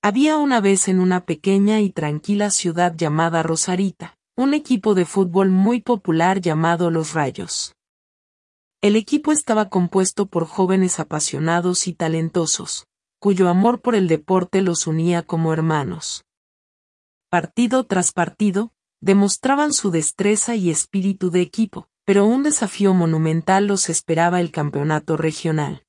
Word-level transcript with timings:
Había 0.00 0.38
una 0.38 0.60
vez 0.60 0.86
en 0.86 1.00
una 1.00 1.24
pequeña 1.24 1.80
y 1.80 1.90
tranquila 1.90 2.50
ciudad 2.50 2.94
llamada 2.94 3.42
Rosarita, 3.42 4.16
un 4.36 4.54
equipo 4.54 4.94
de 4.94 5.04
fútbol 5.04 5.50
muy 5.50 5.80
popular 5.80 6.40
llamado 6.40 6.92
Los 6.92 7.14
Rayos. 7.14 7.74
El 8.80 8.94
equipo 8.94 9.32
estaba 9.32 9.68
compuesto 9.68 10.26
por 10.26 10.46
jóvenes 10.46 11.00
apasionados 11.00 11.88
y 11.88 11.94
talentosos, 11.94 12.86
cuyo 13.18 13.48
amor 13.48 13.80
por 13.80 13.96
el 13.96 14.06
deporte 14.06 14.62
los 14.62 14.86
unía 14.86 15.24
como 15.24 15.52
hermanos. 15.52 16.24
Partido 17.28 17.84
tras 17.84 18.12
partido, 18.12 18.70
demostraban 19.00 19.72
su 19.72 19.90
destreza 19.90 20.54
y 20.54 20.70
espíritu 20.70 21.32
de 21.32 21.40
equipo, 21.40 21.88
pero 22.04 22.24
un 22.24 22.44
desafío 22.44 22.94
monumental 22.94 23.66
los 23.66 23.88
esperaba 23.88 24.40
el 24.40 24.52
campeonato 24.52 25.16
regional. 25.16 25.82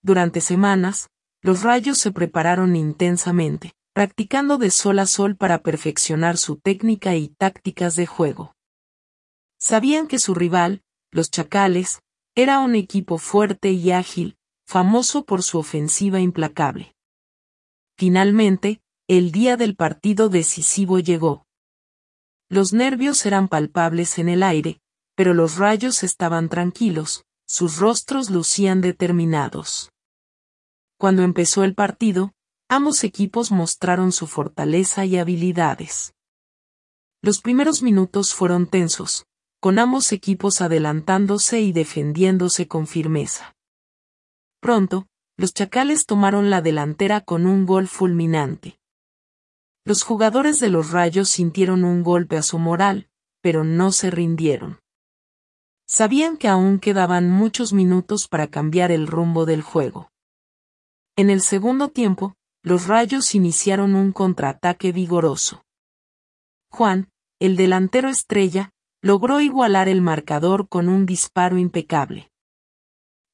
Durante 0.00 0.40
semanas, 0.40 1.10
los 1.42 1.62
rayos 1.62 1.98
se 1.98 2.12
prepararon 2.12 2.76
intensamente, 2.76 3.72
practicando 3.92 4.58
de 4.58 4.70
sol 4.70 4.98
a 4.98 5.06
sol 5.06 5.36
para 5.36 5.62
perfeccionar 5.62 6.36
su 6.36 6.56
técnica 6.56 7.16
y 7.16 7.28
tácticas 7.28 7.96
de 7.96 8.06
juego. 8.06 8.54
Sabían 9.58 10.06
que 10.06 10.18
su 10.18 10.34
rival, 10.34 10.82
los 11.10 11.30
Chacales, 11.30 12.00
era 12.34 12.60
un 12.60 12.74
equipo 12.74 13.18
fuerte 13.18 13.72
y 13.72 13.90
ágil, 13.90 14.36
famoso 14.66 15.24
por 15.24 15.42
su 15.42 15.58
ofensiva 15.58 16.20
implacable. 16.20 16.94
Finalmente, 17.96 18.80
el 19.08 19.32
día 19.32 19.56
del 19.56 19.74
partido 19.74 20.28
decisivo 20.28 21.00
llegó. 21.00 21.46
Los 22.48 22.72
nervios 22.72 23.26
eran 23.26 23.48
palpables 23.48 24.18
en 24.18 24.28
el 24.28 24.42
aire, 24.42 24.80
pero 25.16 25.34
los 25.34 25.56
rayos 25.56 26.02
estaban 26.02 26.48
tranquilos, 26.48 27.24
sus 27.46 27.78
rostros 27.78 28.30
lucían 28.30 28.80
determinados. 28.80 29.90
Cuando 31.00 31.22
empezó 31.22 31.64
el 31.64 31.74
partido, 31.74 32.34
ambos 32.68 33.04
equipos 33.04 33.52
mostraron 33.52 34.12
su 34.12 34.26
fortaleza 34.26 35.06
y 35.06 35.16
habilidades. 35.16 36.12
Los 37.22 37.40
primeros 37.40 37.82
minutos 37.82 38.34
fueron 38.34 38.66
tensos, 38.66 39.24
con 39.60 39.78
ambos 39.78 40.12
equipos 40.12 40.60
adelantándose 40.60 41.62
y 41.62 41.72
defendiéndose 41.72 42.68
con 42.68 42.86
firmeza. 42.86 43.56
Pronto, 44.60 45.06
los 45.38 45.54
Chacales 45.54 46.04
tomaron 46.04 46.50
la 46.50 46.60
delantera 46.60 47.22
con 47.22 47.46
un 47.46 47.64
gol 47.64 47.88
fulminante. 47.88 48.78
Los 49.86 50.02
jugadores 50.02 50.60
de 50.60 50.68
los 50.68 50.90
Rayos 50.90 51.30
sintieron 51.30 51.82
un 51.84 52.02
golpe 52.02 52.36
a 52.36 52.42
su 52.42 52.58
moral, 52.58 53.08
pero 53.40 53.64
no 53.64 53.90
se 53.92 54.10
rindieron. 54.10 54.80
Sabían 55.86 56.36
que 56.36 56.48
aún 56.48 56.78
quedaban 56.78 57.30
muchos 57.30 57.72
minutos 57.72 58.28
para 58.28 58.48
cambiar 58.48 58.92
el 58.92 59.06
rumbo 59.06 59.46
del 59.46 59.62
juego. 59.62 60.10
En 61.20 61.28
el 61.28 61.42
segundo 61.42 61.90
tiempo, 61.90 62.34
los 62.62 62.86
Rayos 62.86 63.34
iniciaron 63.34 63.94
un 63.94 64.10
contraataque 64.10 64.90
vigoroso. 64.90 65.66
Juan, 66.70 67.10
el 67.38 67.56
delantero 67.56 68.08
estrella, 68.08 68.72
logró 69.02 69.42
igualar 69.42 69.90
el 69.90 70.00
marcador 70.00 70.66
con 70.66 70.88
un 70.88 71.04
disparo 71.04 71.58
impecable. 71.58 72.30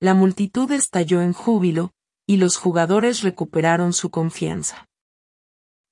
La 0.01 0.15
multitud 0.15 0.69
estalló 0.73 1.23
en 1.23 1.33
júbilo, 1.33 1.93
y 2.27 2.39
los 2.39 2.57
jugadores 2.57 3.23
recuperaron 3.23 3.93
su 3.93 4.11
confianza. 4.11 4.89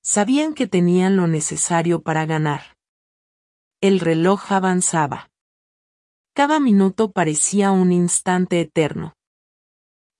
Sabían 0.03 0.53
que 0.53 0.67
tenían 0.67 1.15
lo 1.15 1.27
necesario 1.27 2.01
para 2.01 2.25
ganar. 2.25 2.75
El 3.79 4.01
reloj 4.01 4.51
avanzaba. 4.51 5.29
Cada 6.33 6.59
minuto 6.59 7.11
parecía 7.11 7.71
un 7.71 7.93
instante 7.93 8.59
eterno. 8.59 9.15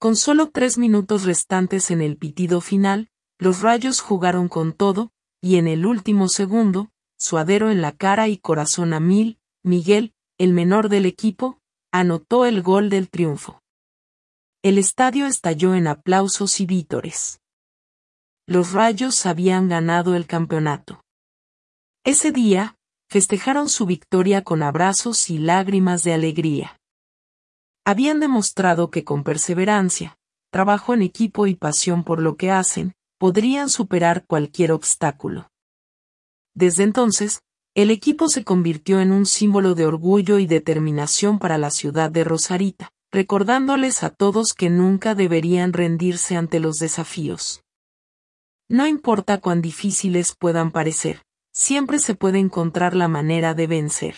Con 0.06 0.16
solo 0.16 0.52
tres 0.52 0.78
minutos 0.78 1.24
restantes 1.24 1.90
en 1.90 2.00
el 2.00 2.16
pitido 2.16 2.62
final, 2.62 3.10
los 3.40 3.64
rayos 3.64 4.02
jugaron 4.02 4.50
con 4.50 4.72
todo, 4.72 5.10
y 5.42 5.56
en 5.56 5.68
el 5.68 5.88
último 5.88 6.30
segundo, 6.30 6.92
suadero 7.18 7.72
en 7.72 7.82
la 7.82 7.92
cara 7.92 8.28
y 8.28 8.38
corazón 8.38 8.94
a 8.94 9.00
mil, 9.00 9.40
Miguel, 9.64 10.14
el 10.38 10.54
menor 10.54 10.90
del 10.90 11.08
equipo, 11.08 11.60
anotó 11.92 12.46
el 12.46 12.62
gol 12.62 12.92
del 12.92 13.10
triunfo. 13.10 13.64
El 14.62 14.78
estadio 14.78 15.26
estalló 15.26 15.74
en 15.74 15.88
aplausos 15.88 16.60
y 16.60 16.68
vítores. 16.68 17.42
Los 18.46 18.74
rayos 18.74 19.26
habían 19.26 19.70
ganado 19.70 20.14
el 20.14 20.28
campeonato. 20.28 21.04
Ese 22.04 22.32
día, 22.32 22.78
festejaron 23.10 23.70
su 23.70 23.88
victoria 23.88 24.44
con 24.44 24.62
abrazos 24.62 25.32
y 25.32 25.40
lágrimas 25.40 26.04
de 26.04 26.14
alegría 26.14 26.80
habían 27.86 28.20
demostrado 28.20 28.90
que 28.90 29.04
con 29.04 29.24
perseverancia, 29.24 30.18
trabajo 30.52 30.94
en 30.94 31.04
equipo 31.04 31.48
y 31.48 31.56
pasión 31.56 32.04
por 32.04 32.22
lo 32.22 32.36
que 32.36 32.50
hacen, 32.50 32.94
podrían 33.20 33.70
superar 33.70 34.26
cualquier 34.26 34.72
obstáculo. 34.72 35.52
Desde 36.56 36.84
entonces, 36.84 37.42
el 37.76 37.92
equipo 37.92 38.30
se 38.30 38.44
convirtió 38.44 39.00
en 39.02 39.12
un 39.12 39.26
símbolo 39.26 39.76
de 39.76 39.86
orgullo 39.86 40.40
y 40.40 40.48
determinación 40.48 41.40
para 41.40 41.58
la 41.58 41.70
ciudad 41.70 42.10
de 42.10 42.24
Rosarita, 42.24 42.90
recordándoles 43.12 44.04
a 44.04 44.10
todos 44.10 44.54
que 44.54 44.70
nunca 44.70 45.14
deberían 45.14 45.74
rendirse 45.74 46.36
ante 46.36 46.60
los 46.60 46.80
desafíos. 46.80 47.64
No 48.68 48.88
importa 48.88 49.40
cuán 49.40 49.62
difíciles 49.62 50.36
puedan 50.36 50.72
parecer, 50.72 51.22
siempre 51.54 52.00
se 52.00 52.16
puede 52.16 52.40
encontrar 52.40 52.96
la 52.96 53.08
manera 53.08 53.54
de 53.54 53.68
vencer. 53.68 54.16